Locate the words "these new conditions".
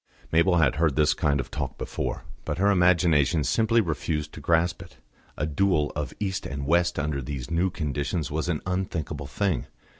7.21-8.31